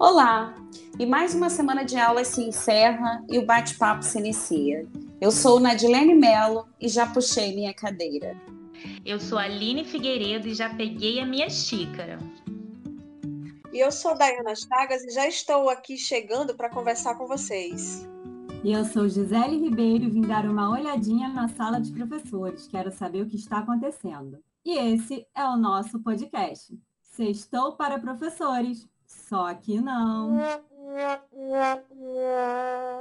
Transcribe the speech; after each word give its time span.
Olá! 0.00 0.54
E 0.96 1.04
mais 1.04 1.34
uma 1.34 1.50
semana 1.50 1.84
de 1.84 1.96
aulas 1.96 2.28
se 2.28 2.40
encerra 2.40 3.20
e 3.28 3.36
o 3.36 3.44
bate-papo 3.44 4.04
se 4.04 4.16
inicia. 4.16 4.86
Eu 5.20 5.32
sou 5.32 5.58
Nadilene 5.58 6.14
Melo 6.14 6.68
e 6.80 6.88
já 6.88 7.04
puxei 7.04 7.52
minha 7.52 7.74
cadeira. 7.74 8.40
Eu 9.04 9.18
sou 9.18 9.36
Aline 9.36 9.84
Figueiredo 9.84 10.46
e 10.46 10.54
já 10.54 10.72
peguei 10.72 11.18
a 11.18 11.26
minha 11.26 11.50
xícara. 11.50 12.20
E 13.72 13.80
eu 13.80 13.90
sou 13.90 14.16
Dayana 14.16 14.54
Chagas 14.54 15.02
e 15.02 15.10
já 15.10 15.26
estou 15.26 15.68
aqui 15.68 15.98
chegando 15.98 16.54
para 16.54 16.70
conversar 16.70 17.16
com 17.16 17.26
vocês. 17.26 18.06
E 18.62 18.72
eu 18.72 18.84
sou 18.84 19.08
Gisele 19.08 19.58
Ribeiro 19.58 20.04
e 20.04 20.10
vim 20.10 20.22
dar 20.22 20.46
uma 20.46 20.70
olhadinha 20.70 21.28
na 21.28 21.48
sala 21.48 21.80
de 21.80 21.90
professores. 21.90 22.68
Quero 22.68 22.92
saber 22.92 23.22
o 23.22 23.26
que 23.26 23.36
está 23.36 23.58
acontecendo. 23.58 24.38
E 24.64 24.78
esse 24.78 25.26
é 25.34 25.44
o 25.44 25.56
nosso 25.56 25.98
podcast. 25.98 26.72
Sextou 27.02 27.72
para 27.72 27.98
professores. 27.98 28.86
Só 29.08 29.54
que 29.54 29.80
não. 29.80 30.36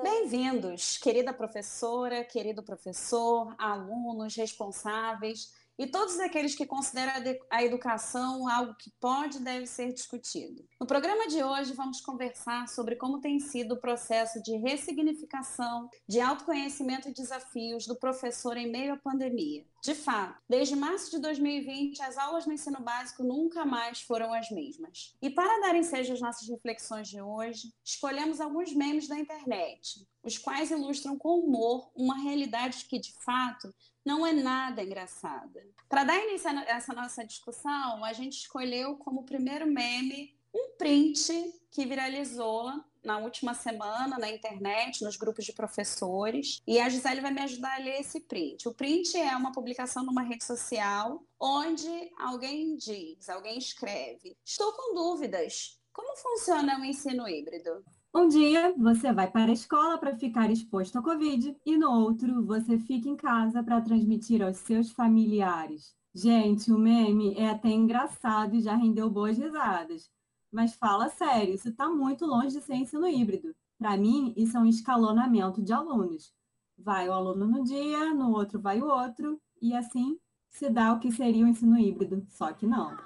Bem-vindos, 0.02 0.98
querida 0.98 1.34
professora, 1.34 2.24
querido 2.24 2.64
professor, 2.64 3.54
alunos, 3.58 4.34
responsáveis 4.36 5.52
e 5.78 5.86
todos 5.86 6.20
aqueles 6.20 6.56
que 6.56 6.66
consideram 6.66 7.14
a 7.52 7.64
educação 7.64 8.48
algo 8.48 8.74
que 8.76 8.90
pode 9.00 9.38
e 9.38 9.42
deve 9.42 9.68
ser 9.68 9.94
discutido. 9.94 10.66
No 10.80 10.88
programa 10.88 11.28
de 11.28 11.44
hoje, 11.44 11.74
vamos 11.74 12.02
conversar 12.02 12.68
sobre 12.68 12.96
como 12.96 13.20
tem 13.20 13.40
sido 13.40 13.76
o 13.76 13.80
processo 13.80 14.42
de 14.42 14.56
ressignificação, 14.58 15.90
de 16.08 16.20
autoconhecimento 16.20 17.10
e 17.10 17.14
desafios 17.14 17.86
do 17.86 17.96
professor 17.96 18.58
em 18.58 18.72
meio 18.72 18.94
à 18.94 18.98
pandemia. 18.98 19.66
De 19.88 19.96
fato, 19.96 20.38
desde 20.50 20.76
março 20.76 21.10
de 21.12 21.18
2020, 21.20 22.02
as 22.02 22.18
aulas 22.18 22.46
no 22.46 22.52
ensino 22.52 22.82
básico 22.82 23.24
nunca 23.24 23.64
mais 23.64 24.02
foram 24.02 24.34
as 24.34 24.52
mesmas. 24.52 25.16
E 25.22 25.30
para 25.30 25.62
dar 25.62 25.78
ensejo 25.78 26.12
às 26.12 26.20
nossas 26.20 26.46
reflexões 26.50 27.08
de 27.08 27.22
hoje, 27.22 27.74
escolhemos 27.86 28.42
alguns 28.42 28.74
memes 28.74 29.08
da 29.08 29.18
internet, 29.18 30.06
os 30.22 30.38
quais 30.38 30.72
ilustram 30.72 31.18
com 31.18 31.40
humor 31.40 31.90
uma 31.96 32.22
realidade 32.22 32.84
que, 32.84 33.00
de 33.00 33.14
fato, 33.24 33.74
não 34.04 34.28
é 34.28 34.34
nada 34.34 34.84
engraçada. 34.84 35.66
Para 35.88 36.04
dar 36.04 36.22
início 36.22 36.50
a 36.50 36.64
essa 36.66 36.94
nossa 36.94 37.24
discussão, 37.24 38.04
a 38.04 38.12
gente 38.12 38.34
escolheu 38.34 38.98
como 38.98 39.24
primeiro 39.24 39.66
meme 39.66 40.36
um 40.54 40.76
print 40.78 41.32
que 41.72 41.86
viralizou 41.86 42.74
na 43.04 43.18
última 43.18 43.54
semana 43.54 44.18
na 44.18 44.30
internet, 44.30 45.04
nos 45.04 45.16
grupos 45.18 45.46
de 45.46 45.54
professores. 45.54 46.62
E 46.68 46.80
a 46.80 46.90
Gisele 46.90 47.22
vai 47.22 47.32
me 47.32 47.42
ajudar 47.42 47.76
a 47.76 47.84
ler 47.84 48.00
esse 48.00 48.20
print. 48.22 48.68
O 48.68 48.74
print 48.74 49.18
é 49.18 49.36
uma 49.36 49.52
publicação 49.52 50.04
numa 50.04 50.22
rede 50.22 50.44
social 50.44 51.24
onde 51.40 52.12
alguém 52.18 52.76
diz, 52.76 53.30
alguém 53.30 53.58
escreve: 53.58 54.38
Estou 54.46 54.72
com 54.74 54.96
dúvidas. 54.96 55.80
Como 55.94 56.16
funciona 56.16 56.80
o 56.80 56.86
ensino 56.86 57.28
híbrido? 57.28 57.84
Um 58.14 58.28
dia 58.28 58.74
você 58.78 59.12
vai 59.12 59.30
para 59.30 59.52
a 59.52 59.54
escola 59.54 59.98
para 59.98 60.16
ficar 60.16 60.50
exposto 60.50 60.96
ao 60.96 61.04
Covid 61.04 61.56
e 61.66 61.78
no 61.78 61.92
outro 61.92 62.46
você 62.46 62.78
fica 62.80 63.10
em 63.10 63.16
casa 63.16 63.62
para 63.64 63.82
transmitir 63.82 64.42
aos 64.42 64.58
seus 64.58 64.92
familiares. 64.92 65.96
Gente, 66.14 66.72
o 66.72 66.80
meme 66.80 67.36
é 67.36 67.50
até 67.50 67.70
engraçado 67.70 68.56
e 68.56 68.62
já 68.62 68.76
rendeu 68.76 69.08
boas 69.10 69.38
risadas. 69.38 70.10
Mas 70.52 70.74
fala 70.76 71.10
sério, 71.10 71.54
isso 71.54 71.70
está 71.70 71.90
muito 71.90 72.26
longe 72.26 72.58
de 72.58 72.62
ser 72.62 72.76
ensino 72.76 73.08
híbrido. 73.08 73.56
Para 73.78 73.98
mim, 73.98 74.34
isso 74.36 74.58
é 74.58 74.60
um 74.60 74.66
escalonamento 74.66 75.62
de 75.62 75.74
alunos. 75.74 76.34
Vai 76.78 77.10
o 77.10 77.14
aluno 77.14 77.46
no 77.46 77.64
dia, 77.64 78.14
no 78.14 78.32
outro 78.32 78.60
vai 78.60 78.82
o 78.82 78.88
outro, 78.88 79.40
e 79.62 79.74
assim 79.74 80.20
se 80.50 80.70
dá 80.70 80.94
o 80.94 81.00
que 81.00 81.12
seria 81.12 81.46
o 81.46 81.48
ensino 81.48 81.78
híbrido, 81.78 82.26
só 82.30 82.52
que 82.54 82.66
não. 82.66 82.98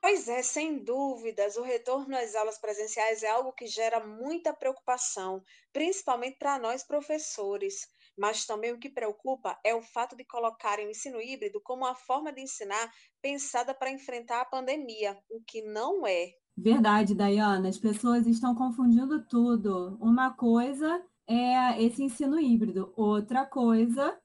Pois 0.00 0.28
é, 0.28 0.42
sem 0.42 0.78
dúvidas, 0.78 1.56
o 1.56 1.62
retorno 1.62 2.16
às 2.16 2.34
aulas 2.34 2.58
presenciais 2.58 3.22
é 3.22 3.28
algo 3.28 3.52
que 3.52 3.66
gera 3.66 4.00
muita 4.00 4.54
preocupação, 4.54 5.42
principalmente 5.72 6.38
para 6.38 6.58
nós 6.58 6.82
professores. 6.82 7.86
Mas 8.18 8.44
também 8.44 8.72
o 8.72 8.78
que 8.78 8.90
preocupa 8.90 9.56
é 9.64 9.74
o 9.74 9.80
fato 9.80 10.16
de 10.16 10.24
colocarem 10.24 10.86
o 10.86 10.90
ensino 10.90 11.20
híbrido 11.20 11.60
como 11.62 11.84
uma 11.84 11.94
forma 11.94 12.32
de 12.32 12.42
ensinar 12.42 12.90
pensada 13.22 13.72
para 13.72 13.90
enfrentar 13.90 14.40
a 14.40 14.44
pandemia, 14.44 15.16
o 15.30 15.40
que 15.40 15.62
não 15.62 16.06
é. 16.06 16.32
Verdade, 16.56 17.14
Dayana, 17.14 17.68
as 17.68 17.78
pessoas 17.78 18.26
estão 18.26 18.54
confundindo 18.54 19.24
tudo. 19.26 19.96
Uma 20.00 20.32
coisa 20.32 21.00
é 21.28 21.80
esse 21.80 22.02
ensino 22.02 22.40
híbrido, 22.40 22.92
outra 22.96 23.46
coisa 23.46 24.18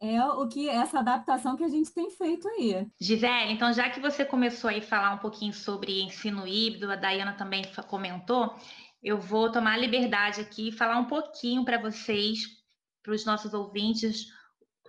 é 0.00 0.24
o 0.24 0.48
que 0.48 0.68
essa 0.68 1.00
adaptação 1.00 1.56
que 1.56 1.64
a 1.64 1.68
gente 1.68 1.92
tem 1.92 2.10
feito 2.10 2.48
aí. 2.48 2.86
Gisele, 2.98 3.52
então 3.52 3.72
já 3.72 3.90
que 3.90 4.00
você 4.00 4.24
começou 4.24 4.70
aí 4.70 4.78
a 4.78 4.82
falar 4.82 5.12
um 5.12 5.18
pouquinho 5.18 5.52
sobre 5.52 6.02
ensino 6.02 6.46
híbrido, 6.46 6.90
a 6.90 6.96
Dayana 6.96 7.34
também 7.34 7.62
comentou, 7.88 8.54
eu 9.02 9.18
vou 9.18 9.50
tomar 9.50 9.74
a 9.74 9.78
liberdade 9.78 10.40
aqui 10.40 10.68
e 10.68 10.72
falar 10.72 10.98
um 10.98 11.06
pouquinho 11.06 11.64
para 11.64 11.78
vocês, 11.78 12.59
para 13.02 13.14
os 13.14 13.24
nossos 13.24 13.54
ouvintes, 13.54 14.26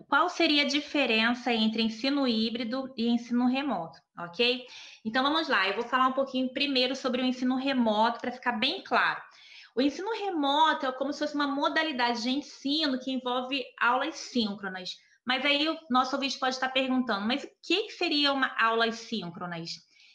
qual 0.08 0.30
seria 0.30 0.64
a 0.64 0.68
diferença 0.68 1.54
entre 1.54 1.82
ensino 1.82 2.28
híbrido 2.28 2.94
e 2.98 3.08
ensino 3.08 3.48
remoto, 3.48 4.00
ok? 4.18 4.66
Então 5.06 5.24
vamos 5.24 5.48
lá, 5.48 5.68
eu 5.68 5.76
vou 5.76 5.84
falar 5.84 6.08
um 6.08 6.14
pouquinho 6.14 6.52
primeiro 6.54 6.96
sobre 6.96 7.22
o 7.22 7.26
ensino 7.26 7.56
remoto 7.56 8.20
para 8.20 8.32
ficar 8.32 8.54
bem 8.54 8.84
claro. 8.84 9.22
O 9.76 9.82
ensino 9.82 10.12
remoto 10.12 10.86
é 10.86 10.92
como 10.92 11.14
se 11.14 11.20
fosse 11.20 11.36
uma 11.36 11.48
modalidade 11.48 12.24
de 12.24 12.30
ensino 12.30 13.00
que 13.00 13.12
envolve 13.12 13.64
aulas 13.80 14.16
síncronas. 14.16 14.98
Mas 15.26 15.46
aí 15.46 15.70
o 15.70 15.78
nosso 15.90 16.16
ouvinte 16.16 16.38
pode 16.38 16.56
estar 16.56 16.70
perguntando, 16.70 17.26
mas 17.26 17.44
o 17.44 17.50
que 17.64 17.90
seria 17.92 18.34
uma 18.34 18.54
aulas 18.60 18.96
síncronas? 18.96 19.70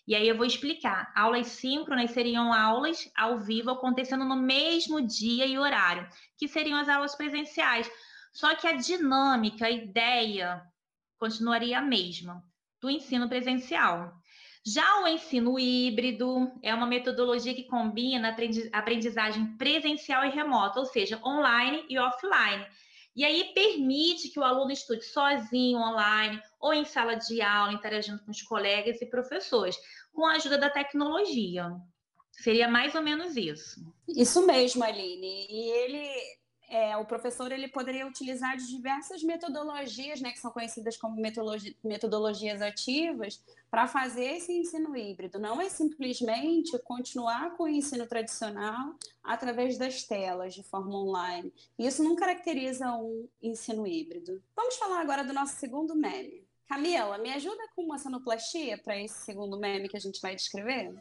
E 0.07 0.15
aí 0.15 0.29
eu 0.29 0.37
vou 0.37 0.47
explicar. 0.47 1.13
Aulas 1.17 1.49
síncronas 1.49 2.13
seriam 2.13 2.53
aulas 2.53 3.11
ao 3.17 3.39
vivo 3.39 3.71
acontecendo 3.71 4.25
no 4.25 4.37
mesmo 4.37 5.01
dia 5.01 5.47
e 5.47 5.59
horário, 5.59 6.09
que 6.39 6.47
seriam 6.47 6.79
as 6.79 6.89
aulas 6.89 7.15
presenciais. 7.15 7.91
Só 8.33 8.55
que 8.55 8.67
a 8.67 8.73
dinâmica, 8.73 9.67
a 9.67 9.71
ideia 9.71 10.63
continuaria 11.19 11.79
a 11.79 11.83
mesma 11.83 12.45
do 12.81 12.91
ensino 12.91 13.29
presencial. 13.29 14.15
Já 14.65 15.03
o 15.03 15.09
ensino 15.09 15.59
híbrido 15.59 16.53
é 16.63 16.75
uma 16.75 16.87
metodologia 16.87 17.55
que 17.55 17.65
combina 17.65 18.37
aprendizagem 18.73 19.57
presencial 19.57 20.25
e 20.25 20.31
remota, 20.31 20.81
ou 20.81 20.87
seja, 20.87 21.21
online 21.25 21.85
e 21.89 21.99
offline. 21.99 22.67
E 23.17 23.25
aí 23.25 23.53
permite 23.55 24.29
que 24.29 24.39
o 24.39 24.45
aluno 24.45 24.71
estude 24.71 25.03
sozinho, 25.03 25.79
online, 25.79 26.39
ou 26.61 26.75
em 26.75 26.85
sala 26.85 27.15
de 27.15 27.41
aula, 27.41 27.73
interagindo 27.73 28.23
com 28.23 28.31
os 28.31 28.43
colegas 28.43 29.01
e 29.01 29.07
professores, 29.07 29.79
com 30.13 30.27
a 30.27 30.35
ajuda 30.35 30.59
da 30.59 30.69
tecnologia. 30.69 31.73
Seria 32.31 32.69
mais 32.69 32.95
ou 32.95 33.01
menos 33.01 33.35
isso. 33.35 33.81
Isso 34.07 34.47
mesmo, 34.47 34.85
Aline. 34.85 35.47
E 35.49 35.71
ele 35.71 36.11
é, 36.69 36.97
o 36.97 37.05
professor 37.05 37.53
ele 37.53 37.69
poderia 37.69 38.07
utilizar 38.07 38.57
de 38.57 38.67
diversas 38.67 39.23
metodologias, 39.23 40.21
né, 40.21 40.33
que 40.33 40.41
são 40.41 40.51
conhecidas 40.51 40.97
como 40.97 41.21
metodologi 41.21 41.77
metodologias 41.83 42.61
ativas, 42.61 43.43
para 43.71 43.87
fazer 43.87 44.25
esse 44.25 44.53
ensino 44.53 44.97
híbrido. 44.97 45.39
Não 45.39 45.61
é 45.61 45.69
simplesmente 45.69 46.77
continuar 46.81 47.57
com 47.57 47.65
o 47.65 47.69
ensino 47.69 48.07
tradicional 48.07 48.95
através 49.23 49.79
das 49.79 50.03
telas 50.03 50.55
de 50.55 50.63
forma 50.63 50.97
online. 50.97 51.53
Isso 51.79 52.03
não 52.03 52.17
caracteriza 52.17 52.91
um 52.97 53.29
ensino 53.43 53.87
híbrido. 53.87 54.43
Vamos 54.55 54.77
falar 54.77 55.01
agora 55.01 55.23
do 55.23 55.33
nosso 55.33 55.57
segundo 55.57 55.95
meme. 55.95 56.45
Camila, 56.69 57.17
me 57.19 57.33
ajuda 57.33 57.63
com 57.77 57.83
uma 57.83 57.99
sonoplastia 57.99 58.77
para 58.79 59.01
esse 59.01 59.25
segundo 59.25 59.57
meme 59.57 59.89
que 59.89 59.97
a 59.97 60.01
gente 60.01 60.21
vai 60.21 60.35
descrever? 60.35 60.93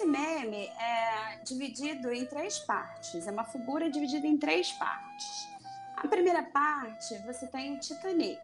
Esse 0.00 0.08
meme 0.08 0.66
é 0.78 1.40
dividido 1.44 2.10
em 2.10 2.24
três 2.24 2.58
partes, 2.60 3.26
é 3.26 3.30
uma 3.30 3.44
figura 3.44 3.90
dividida 3.90 4.26
em 4.26 4.38
três 4.38 4.72
partes. 4.72 5.46
A 5.94 6.08
primeira 6.08 6.42
parte, 6.42 7.18
você 7.18 7.46
tem 7.46 7.76
o 7.76 7.78
Titanic, 7.78 8.40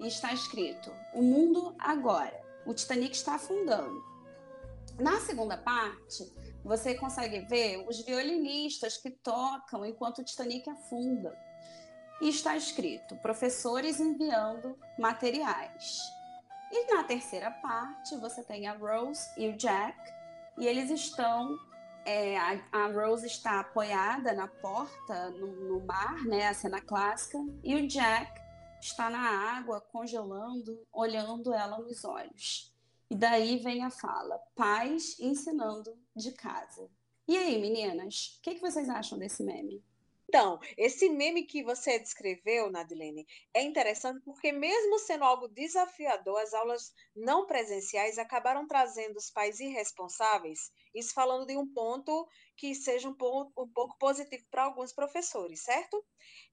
e 0.00 0.06
está 0.06 0.32
escrito: 0.32 0.90
O 1.12 1.20
mundo 1.20 1.76
agora. 1.78 2.42
O 2.64 2.72
Titanic 2.72 3.14
está 3.14 3.34
afundando. 3.34 4.02
Na 4.98 5.20
segunda 5.20 5.58
parte, 5.58 6.32
você 6.64 6.94
consegue 6.94 7.40
ver 7.40 7.86
os 7.86 8.00
violinistas 8.00 8.96
que 8.96 9.10
tocam 9.10 9.84
enquanto 9.84 10.20
o 10.20 10.24
Titanic 10.24 10.66
afunda. 10.70 11.38
E 12.22 12.30
está 12.30 12.56
escrito: 12.56 13.16
professores 13.16 14.00
enviando 14.00 14.78
materiais. 14.98 16.00
E 16.72 16.94
na 16.94 17.04
terceira 17.04 17.50
parte, 17.50 18.16
você 18.16 18.42
tem 18.42 18.66
a 18.66 18.72
Rose 18.72 19.28
e 19.36 19.46
o 19.48 19.56
Jack 19.58 20.15
e 20.58 20.66
eles 20.66 20.90
estão. 20.90 21.58
É, 22.04 22.38
a, 22.38 22.64
a, 22.70 22.86
Rose 22.92 23.26
está 23.26 23.58
apoiada 23.58 24.32
na 24.32 24.46
porta, 24.46 25.30
no, 25.30 25.48
no 25.48 25.84
mar, 25.84 26.24
né, 26.24 26.46
a 26.46 26.54
cena 26.54 26.80
clássica, 26.80 27.36
e 27.64 27.74
o 27.74 27.88
Jack 27.88 28.40
está 28.80 29.10
na 29.10 29.18
água, 29.58 29.80
congelando, 29.80 30.80
olhando 30.92 31.52
ela 31.52 31.78
nos 31.80 32.04
olhos. 32.04 32.72
E 33.10 33.16
daí 33.16 33.58
vem 33.58 33.82
a 33.82 33.90
fala: 33.90 34.38
pais 34.54 35.18
ensinando 35.18 35.96
de 36.14 36.32
casa. 36.32 36.88
E 37.26 37.36
aí, 37.36 37.60
meninas, 37.60 38.38
o 38.38 38.42
que, 38.42 38.54
que 38.54 38.60
vocês 38.60 38.88
acham 38.88 39.18
desse 39.18 39.42
meme? 39.42 39.82
Então, 40.28 40.58
esse 40.76 41.08
meme 41.08 41.44
que 41.44 41.62
você 41.62 41.98
descreveu, 41.98 42.70
Nadilene, 42.70 43.26
é 43.54 43.62
interessante 43.62 44.20
porque, 44.24 44.52
mesmo 44.52 44.98
sendo 44.98 45.24
algo 45.24 45.48
desafiador, 45.48 46.40
as 46.40 46.52
aulas 46.52 46.92
não 47.14 47.46
presenciais 47.46 48.18
acabaram 48.18 48.66
trazendo 48.66 49.16
os 49.16 49.30
pais 49.30 49.60
irresponsáveis, 49.60 50.70
isso 50.96 51.12
falando 51.12 51.46
de 51.46 51.56
um 51.56 51.66
ponto 51.72 52.26
que 52.56 52.74
seja 52.74 53.08
um 53.08 53.14
pouco, 53.14 53.62
um 53.62 53.68
pouco 53.68 53.96
positivo 53.98 54.44
para 54.50 54.64
alguns 54.64 54.92
professores, 54.92 55.62
certo? 55.62 56.04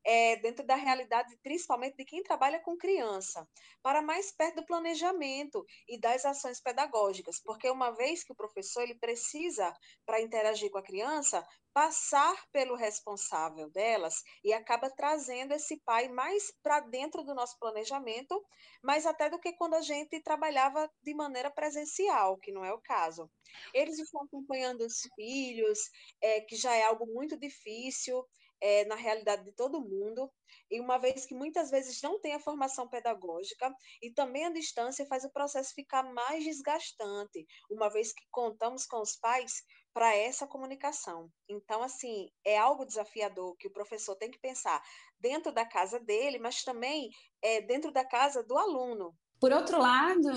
É, 0.06 0.36
dentro 0.38 0.66
da 0.66 0.76
realidade, 0.76 1.36
principalmente 1.42 1.96
de 1.96 2.06
quem 2.06 2.22
trabalha 2.22 2.60
com 2.60 2.78
criança, 2.78 3.48
para 3.82 4.02
mais 4.02 4.32
perto 4.32 4.58
do 4.58 4.66
planejamento 4.66 5.66
e 5.88 5.98
das 5.98 6.26
ações 6.26 6.62
pedagógicas, 6.62 7.40
porque 7.42 7.70
uma 7.70 7.92
vez 7.92 8.24
que 8.24 8.34
o 8.34 8.36
professor 8.36 8.84
ele 8.84 8.96
precisa, 8.96 9.74
para 10.06 10.22
interagir 10.22 10.70
com 10.70 10.78
a 10.78 10.84
criança, 10.84 11.46
passar 11.74 12.36
pelo 12.52 12.76
responsável 12.76 13.70
delas 13.70 14.22
e 14.44 14.54
acaba 14.54 14.92
trazendo 14.92 15.54
esse 15.54 15.78
pai 15.78 16.08
mais 16.08 16.54
para 16.62 16.82
dentro 16.82 17.24
do 17.24 17.34
nosso 17.34 17.58
planejamento, 17.58 18.40
mais 18.82 19.06
até 19.06 19.30
do 19.30 19.40
que 19.40 19.54
quando 19.54 19.74
a 19.74 19.82
gente 19.82 20.22
trabalhava 20.22 20.90
de 21.02 21.16
maneira 21.16 21.50
presencial, 21.50 22.38
que 22.38 22.52
não 22.52 22.64
é 22.64 22.72
o 22.72 22.82
caso. 22.82 23.30
Eles 23.74 23.98
estão 23.98 24.28
acompanhando 24.34 24.82
os 24.82 25.02
filhos, 25.16 25.80
é, 26.22 26.42
que 26.42 26.56
já 26.56 26.74
é 26.74 26.84
algo 26.84 27.06
muito 27.06 27.38
difícil, 27.38 28.26
é, 28.60 28.86
na 28.86 28.96
realidade 28.96 29.44
de 29.44 29.52
todo 29.52 29.82
mundo, 29.82 30.32
e 30.72 30.80
uma 30.80 30.98
vez 30.98 31.26
que 31.26 31.36
muitas 31.36 31.70
vezes 31.70 32.02
não 32.02 32.20
tem 32.20 32.34
a 32.34 32.40
formação 32.40 32.88
pedagógica, 32.88 33.74
e 34.02 34.10
também 34.12 34.46
a 34.46 34.54
distância 34.54 35.06
faz 35.06 35.24
o 35.26 35.32
processo 35.32 35.74
ficar 35.76 36.04
mais 36.14 36.44
desgastante, 36.44 37.46
uma 37.70 37.90
vez 37.90 38.14
que 38.14 38.24
contamos 38.32 38.86
com 38.86 39.02
os 39.02 39.18
pais 39.18 39.64
para 39.94 40.16
essa 40.16 40.48
comunicação. 40.48 41.30
Então, 41.48 41.84
assim, 41.84 42.30
é 42.44 42.58
algo 42.58 42.86
desafiador 42.86 43.56
que 43.58 43.68
o 43.68 43.74
professor 43.74 44.16
tem 44.16 44.32
que 44.32 44.40
pensar 44.40 44.82
dentro 45.20 45.52
da 45.52 45.66
casa 45.66 46.00
dele, 46.00 46.40
mas 46.40 46.64
também 46.64 47.12
é, 47.42 47.62
dentro 47.62 47.92
da 47.92 48.04
casa 48.04 48.42
do 48.42 48.58
aluno. 48.58 49.16
Por 49.40 49.52
outro 49.52 49.78
lado, 49.78 50.32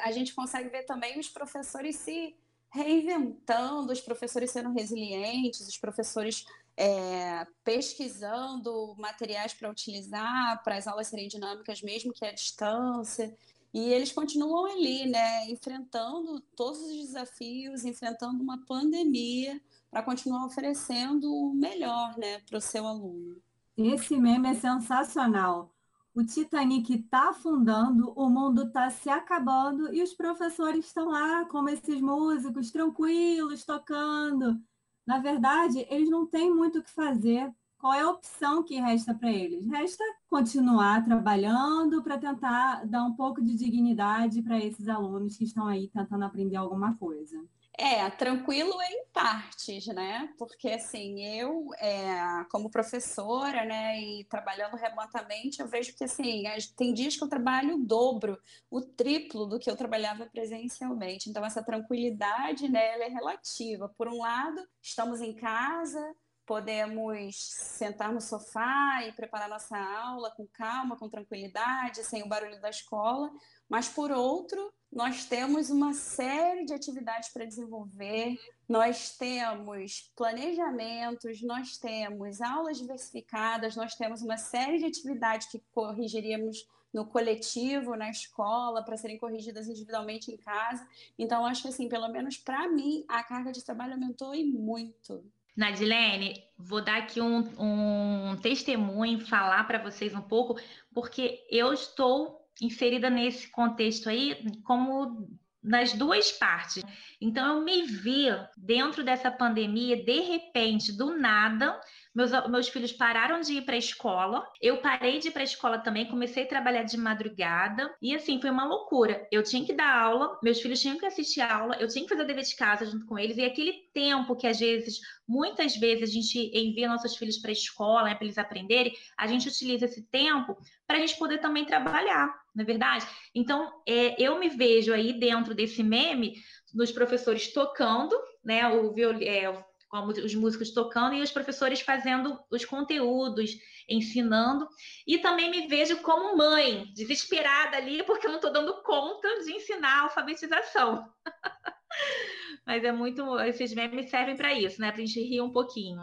a 0.00 0.12
gente 0.12 0.34
consegue 0.34 0.68
ver 0.68 0.84
também 0.84 1.18
os 1.18 1.30
professores 1.30 1.96
se 1.96 2.38
reinventando, 2.72 3.92
os 3.92 4.00
professores 4.00 4.50
sendo 4.50 4.72
resilientes, 4.72 5.66
os 5.66 5.76
professores 5.76 6.44
é, 6.76 7.46
pesquisando 7.64 8.94
materiais 8.96 9.52
para 9.52 9.70
utilizar, 9.70 10.62
para 10.62 10.76
as 10.76 10.86
aulas 10.86 11.08
serem 11.08 11.28
dinâmicas, 11.28 11.82
mesmo 11.82 12.12
que 12.12 12.24
à 12.24 12.32
distância. 12.32 13.36
E 13.72 13.92
eles 13.92 14.12
continuam 14.12 14.66
ali, 14.66 15.06
né, 15.06 15.48
enfrentando 15.50 16.40
todos 16.56 16.80
os 16.80 16.96
desafios, 17.06 17.84
enfrentando 17.84 18.42
uma 18.42 18.64
pandemia, 18.66 19.60
para 19.90 20.02
continuar 20.02 20.46
oferecendo 20.46 21.32
o 21.32 21.52
melhor 21.52 22.16
né, 22.16 22.40
para 22.40 22.58
o 22.58 22.60
seu 22.60 22.86
aluno. 22.86 23.40
Esse 23.76 24.16
meme 24.16 24.50
é 24.50 24.54
sensacional. 24.54 25.74
O 26.12 26.24
Titanic 26.24 26.92
está 26.92 27.30
afundando, 27.30 28.12
o 28.16 28.28
mundo 28.28 28.64
está 28.64 28.90
se 28.90 29.08
acabando 29.08 29.94
e 29.94 30.02
os 30.02 30.12
professores 30.12 30.86
estão 30.86 31.08
lá, 31.08 31.44
como 31.44 31.68
esses 31.68 32.00
músicos, 32.00 32.72
tranquilos, 32.72 33.64
tocando. 33.64 34.60
Na 35.06 35.18
verdade, 35.18 35.86
eles 35.88 36.10
não 36.10 36.26
têm 36.26 36.52
muito 36.52 36.80
o 36.80 36.82
que 36.82 36.90
fazer. 36.90 37.52
Qual 37.78 37.94
é 37.94 38.00
a 38.00 38.10
opção 38.10 38.62
que 38.62 38.78
resta 38.80 39.14
para 39.14 39.30
eles? 39.30 39.66
Resta 39.66 40.04
continuar 40.28 41.04
trabalhando 41.04 42.02
para 42.02 42.18
tentar 42.18 42.84
dar 42.86 43.04
um 43.04 43.14
pouco 43.14 43.40
de 43.40 43.56
dignidade 43.56 44.42
para 44.42 44.58
esses 44.58 44.88
alunos 44.88 45.36
que 45.36 45.44
estão 45.44 45.66
aí 45.66 45.88
tentando 45.88 46.24
aprender 46.24 46.56
alguma 46.56 46.96
coisa. 46.96 47.42
É, 47.82 48.10
tranquilo 48.10 48.74
em 48.82 49.06
partes, 49.06 49.86
né? 49.86 50.28
Porque 50.38 50.68
assim, 50.68 51.24
eu, 51.24 51.70
é, 51.78 52.44
como 52.50 52.70
professora, 52.70 53.64
né, 53.64 53.98
e 53.98 54.24
trabalhando 54.24 54.76
remotamente, 54.76 55.60
eu 55.60 55.66
vejo 55.66 55.96
que 55.96 56.04
assim, 56.04 56.42
tem 56.76 56.92
dias 56.92 57.16
que 57.16 57.24
eu 57.24 57.28
trabalho 57.28 57.76
o 57.76 57.86
dobro, 57.86 58.38
o 58.70 58.82
triplo 58.82 59.46
do 59.46 59.58
que 59.58 59.70
eu 59.70 59.76
trabalhava 59.76 60.26
presencialmente. 60.26 61.30
Então, 61.30 61.42
essa 61.42 61.64
tranquilidade, 61.64 62.68
né, 62.68 62.92
ela 62.92 63.04
é 63.04 63.08
relativa. 63.08 63.88
Por 63.96 64.08
um 64.08 64.18
lado, 64.18 64.62
estamos 64.82 65.22
em 65.22 65.34
casa, 65.34 66.14
podemos 66.44 67.34
sentar 67.34 68.12
no 68.12 68.20
sofá 68.20 69.06
e 69.06 69.12
preparar 69.12 69.48
nossa 69.48 69.78
aula 69.78 70.30
com 70.32 70.46
calma, 70.48 70.98
com 70.98 71.08
tranquilidade, 71.08 72.04
sem 72.04 72.22
o 72.22 72.28
barulho 72.28 72.60
da 72.60 72.68
escola, 72.68 73.30
mas 73.66 73.88
por 73.88 74.10
outro, 74.10 74.70
nós 74.92 75.24
temos 75.24 75.70
uma 75.70 75.92
série 75.92 76.64
de 76.64 76.74
atividades 76.74 77.28
para 77.28 77.44
desenvolver, 77.44 78.36
nós 78.68 79.16
temos 79.16 80.12
planejamentos, 80.16 81.40
nós 81.42 81.76
temos 81.76 82.40
aulas 82.40 82.78
diversificadas, 82.78 83.76
nós 83.76 83.94
temos 83.94 84.20
uma 84.20 84.36
série 84.36 84.78
de 84.78 84.86
atividades 84.86 85.48
que 85.48 85.62
corrigiríamos 85.72 86.66
no 86.92 87.06
coletivo, 87.06 87.94
na 87.94 88.10
escola, 88.10 88.84
para 88.84 88.96
serem 88.96 89.16
corrigidas 89.16 89.68
individualmente 89.68 90.32
em 90.32 90.36
casa. 90.36 90.84
Então, 91.16 91.46
acho 91.46 91.62
que, 91.62 91.68
assim, 91.68 91.88
pelo 91.88 92.08
menos 92.08 92.36
para 92.36 92.68
mim, 92.68 93.04
a 93.08 93.22
carga 93.22 93.52
de 93.52 93.64
trabalho 93.64 93.92
aumentou 93.92 94.34
e 94.34 94.44
muito. 94.44 95.24
Nadilene, 95.56 96.42
vou 96.58 96.82
dar 96.82 96.98
aqui 96.98 97.20
um, 97.20 97.48
um 97.58 98.36
testemunho, 98.36 99.24
falar 99.24 99.64
para 99.68 99.78
vocês 99.78 100.14
um 100.14 100.22
pouco, 100.22 100.58
porque 100.92 101.46
eu 101.48 101.72
estou 101.72 102.39
inserida 102.60 103.10
nesse 103.10 103.50
contexto 103.50 104.08
aí 104.08 104.36
como 104.64 105.28
nas 105.62 105.92
duas 105.92 106.32
partes. 106.32 106.82
Então, 107.20 107.56
eu 107.56 107.64
me 107.64 107.82
vi 107.82 108.26
dentro 108.56 109.04
dessa 109.04 109.30
pandemia, 109.30 110.02
de 110.02 110.20
repente, 110.20 110.90
do 110.90 111.16
nada, 111.18 111.78
meus, 112.14 112.30
meus 112.48 112.68
filhos 112.68 112.92
pararam 112.92 113.40
de 113.40 113.54
ir 113.54 113.62
para 113.62 113.74
a 113.74 113.78
escola, 113.78 114.46
eu 114.60 114.78
parei 114.78 115.18
de 115.18 115.28
ir 115.28 115.30
para 115.30 115.42
a 115.42 115.44
escola 115.44 115.78
também, 115.78 116.06
comecei 116.06 116.42
a 116.42 116.48
trabalhar 116.48 116.82
de 116.82 116.96
madrugada, 116.96 117.94
e 118.02 118.14
assim, 118.14 118.40
foi 118.40 118.50
uma 118.50 118.64
loucura. 118.64 119.26
Eu 119.30 119.42
tinha 119.42 119.64
que 119.64 119.72
dar 119.72 119.94
aula, 119.94 120.38
meus 120.42 120.60
filhos 120.60 120.80
tinham 120.80 120.98
que 120.98 121.06
assistir 121.06 121.40
aula, 121.40 121.76
eu 121.78 121.88
tinha 121.88 122.04
que 122.04 122.08
fazer 122.08 122.24
dever 122.24 122.44
de 122.44 122.56
casa 122.56 122.84
junto 122.84 123.06
com 123.06 123.18
eles, 123.18 123.36
e 123.36 123.44
aquele 123.44 123.72
tempo 123.94 124.34
que 124.34 124.46
às 124.46 124.58
vezes, 124.58 124.98
muitas 125.26 125.76
vezes, 125.76 126.10
a 126.10 126.12
gente 126.12 126.50
envia 126.52 126.88
nossos 126.88 127.16
filhos 127.16 127.38
para 127.38 127.50
a 127.50 127.52
escola, 127.52 128.04
né, 128.04 128.14
para 128.14 128.24
eles 128.24 128.38
aprenderem, 128.38 128.92
a 129.16 129.26
gente 129.26 129.48
utiliza 129.48 129.84
esse 129.84 130.02
tempo 130.02 130.56
para 130.86 130.98
a 130.98 131.00
gente 131.00 131.16
poder 131.16 131.38
também 131.38 131.64
trabalhar, 131.64 132.26
não 132.54 132.62
é 132.62 132.66
verdade? 132.66 133.06
Então, 133.34 133.70
é, 133.86 134.20
eu 134.20 134.38
me 134.38 134.48
vejo 134.48 134.92
aí 134.92 135.12
dentro 135.12 135.54
desse 135.54 135.82
meme, 135.82 136.34
dos 136.74 136.90
professores 136.90 137.52
tocando, 137.52 138.16
né, 138.44 138.66
o, 138.68 138.92
viol, 138.92 139.14
é, 139.20 139.64
como 139.90 140.12
os 140.12 140.34
músicos 140.36 140.70
tocando 140.70 141.16
e 141.16 141.20
os 141.20 141.32
professores 141.32 141.80
fazendo 141.80 142.40
os 142.48 142.64
conteúdos, 142.64 143.58
ensinando. 143.88 144.68
E 145.04 145.18
também 145.18 145.50
me 145.50 145.66
vejo 145.66 145.98
como 145.98 146.36
mãe, 146.36 146.84
desesperada 146.94 147.76
ali, 147.76 148.02
porque 148.04 148.26
eu 148.26 148.30
não 148.30 148.38
estou 148.38 148.52
dando 148.52 148.82
conta 148.82 149.28
de 149.42 149.52
ensinar 149.52 150.04
alfabetização. 150.04 151.12
Mas 152.64 152.84
é 152.84 152.92
muito. 152.92 153.38
Esses 153.40 153.74
memes 153.74 154.08
servem 154.08 154.36
para 154.36 154.54
isso, 154.54 154.80
né? 154.80 154.92
Para 154.92 155.02
a 155.02 155.04
gente 155.04 155.20
rir 155.20 155.40
um 155.40 155.50
pouquinho. 155.50 155.98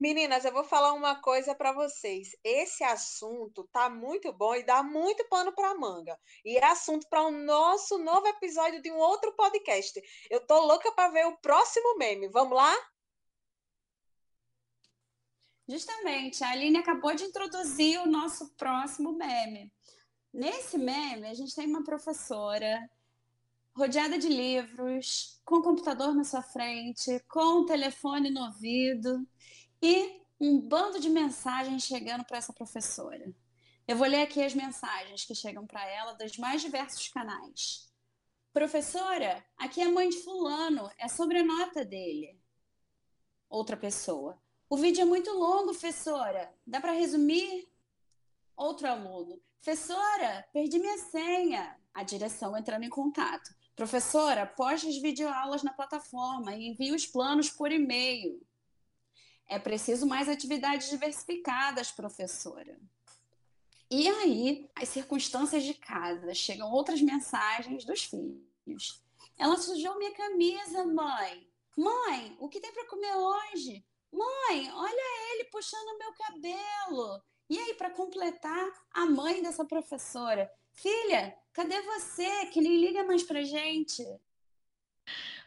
Meninas, 0.00 0.44
eu 0.44 0.52
vou 0.52 0.64
falar 0.64 0.94
uma 0.94 1.14
coisa 1.20 1.54
para 1.54 1.72
vocês. 1.72 2.34
Esse 2.42 2.82
assunto 2.82 3.68
tá 3.70 3.90
muito 3.90 4.32
bom 4.32 4.54
e 4.54 4.64
dá 4.64 4.82
muito 4.82 5.24
pano 5.28 5.52
para 5.52 5.74
manga. 5.74 6.18
E 6.44 6.56
é 6.56 6.64
assunto 6.64 7.06
para 7.08 7.22
o 7.22 7.28
um 7.28 7.44
nosso 7.44 7.98
novo 7.98 8.26
episódio 8.26 8.82
de 8.82 8.90
um 8.90 8.96
outro 8.96 9.32
podcast. 9.34 10.02
Eu 10.30 10.44
tô 10.44 10.58
louca 10.60 10.90
para 10.92 11.12
ver 11.12 11.26
o 11.26 11.36
próximo 11.36 11.98
meme. 11.98 12.28
Vamos 12.28 12.56
lá? 12.56 12.74
Justamente, 15.68 16.42
a 16.42 16.50
Aline 16.50 16.78
acabou 16.78 17.14
de 17.14 17.24
introduzir 17.24 18.00
o 18.00 18.06
nosso 18.06 18.54
próximo 18.56 19.12
meme. 19.12 19.72
Nesse 20.32 20.78
meme, 20.78 21.28
a 21.28 21.34
gente 21.34 21.54
tem 21.54 21.66
uma 21.66 21.84
professora 21.84 22.90
rodeada 23.74 24.18
de 24.18 24.28
livros, 24.28 25.40
com 25.44 25.56
o 25.56 25.62
computador 25.62 26.14
na 26.14 26.24
sua 26.24 26.42
frente, 26.42 27.20
com 27.28 27.60
o 27.60 27.66
telefone 27.66 28.30
no 28.30 28.44
ouvido 28.46 29.26
e 29.80 30.20
um 30.40 30.60
bando 30.60 30.98
de 30.98 31.08
mensagens 31.08 31.84
chegando 31.84 32.24
para 32.24 32.38
essa 32.38 32.52
professora. 32.52 33.32
Eu 33.86 33.96
vou 33.96 34.06
ler 34.06 34.22
aqui 34.22 34.42
as 34.42 34.54
mensagens 34.54 35.24
que 35.24 35.34
chegam 35.34 35.66
para 35.66 35.86
ela 35.86 36.14
dos 36.14 36.36
mais 36.36 36.60
diversos 36.60 37.08
canais. 37.08 37.88
Professora, 38.52 39.44
aqui 39.56 39.80
é 39.80 39.84
a 39.84 39.90
mãe 39.90 40.08
de 40.08 40.18
Fulano, 40.18 40.90
é 40.98 41.08
sobre 41.08 41.38
a 41.38 41.44
nota 41.44 41.84
dele. 41.84 42.38
Outra 43.48 43.76
pessoa. 43.76 44.41
O 44.72 44.76
vídeo 44.78 45.02
é 45.02 45.04
muito 45.04 45.30
longo, 45.32 45.72
professora. 45.72 46.50
Dá 46.66 46.80
para 46.80 46.92
resumir? 46.92 47.68
Outro 48.56 48.88
aluno. 48.88 49.38
Professora, 49.62 50.48
perdi 50.50 50.78
minha 50.78 50.96
senha. 50.96 51.78
A 51.92 52.02
direção 52.02 52.56
entrando 52.56 52.82
em 52.84 52.88
contato. 52.88 53.54
Professora, 53.76 54.46
poste 54.46 54.88
as 54.88 54.96
videoaulas 54.96 55.62
na 55.62 55.74
plataforma 55.74 56.54
e 56.54 56.68
envie 56.68 56.90
os 56.94 57.04
planos 57.04 57.50
por 57.50 57.70
e-mail. 57.70 58.40
É 59.46 59.58
preciso 59.58 60.06
mais 60.06 60.26
atividades 60.26 60.88
diversificadas, 60.88 61.90
professora. 61.90 62.80
E 63.90 64.08
aí, 64.08 64.70
as 64.74 64.88
circunstâncias 64.88 65.64
de 65.64 65.74
casa, 65.74 66.32
chegam 66.32 66.72
outras 66.72 67.02
mensagens 67.02 67.84
dos 67.84 68.04
filhos. 68.04 69.02
Ela 69.38 69.58
sujou 69.58 69.98
minha 69.98 70.14
camisa, 70.14 70.82
mãe. 70.86 71.46
Mãe, 71.76 72.34
o 72.40 72.48
que 72.48 72.58
tem 72.58 72.72
para 72.72 72.88
comer 72.88 73.14
hoje? 73.14 73.84
Mãe, 74.12 74.70
olha 74.74 75.32
ele 75.32 75.44
puxando 75.44 75.98
meu 75.98 76.12
cabelo. 76.12 77.22
E 77.48 77.58
aí, 77.58 77.74
para 77.74 77.90
completar, 77.90 78.70
a 78.92 79.06
mãe 79.06 79.42
dessa 79.42 79.64
professora: 79.64 80.50
Filha, 80.72 81.34
cadê 81.52 81.80
você? 81.82 82.46
Que 82.46 82.60
nem 82.60 82.78
liga 82.78 83.04
mais 83.04 83.22
pra 83.22 83.42
gente. 83.42 84.04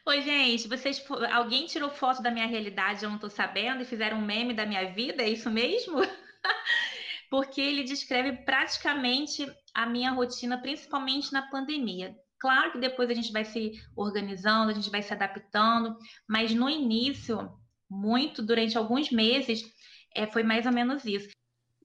Oi, 0.08 0.22
gente, 0.22 0.68
vocês, 0.68 1.04
alguém 1.32 1.66
tirou 1.66 1.90
foto 1.90 2.22
da 2.22 2.30
minha 2.30 2.46
realidade, 2.46 3.04
eu 3.04 3.10
não 3.10 3.18
tô 3.18 3.28
sabendo, 3.28 3.82
e 3.82 3.86
fizeram 3.86 4.18
um 4.18 4.26
meme 4.26 4.54
da 4.54 4.66
minha 4.66 4.94
vida, 4.94 5.24
é 5.24 5.30
isso 5.30 5.50
mesmo? 5.50 5.98
Porque 7.28 7.60
ele 7.60 7.84
descreve 7.84 8.34
praticamente 8.44 9.52
a 9.74 9.88
minha 9.88 10.12
rotina, 10.12 10.60
principalmente 10.60 11.34
na 11.34 11.50
pandemia. 11.50 12.16
Claro 12.38 12.72
que 12.72 12.78
depois 12.78 13.10
a 13.10 13.16
gente 13.16 13.32
vai 13.32 13.44
se 13.46 13.72
organizando, 13.96 14.70
a 14.70 14.76
gente 14.76 14.92
vai 14.92 15.02
se 15.02 15.12
adaptando, 15.12 15.98
mas 16.28 16.54
no 16.54 16.70
início, 16.70 17.52
muito, 17.90 18.42
durante 18.44 18.78
alguns 18.78 19.12
meses, 19.12 19.64
é, 20.16 20.28
foi 20.28 20.44
mais 20.44 20.66
ou 20.66 20.72
menos 20.72 21.06
isso. 21.06 21.30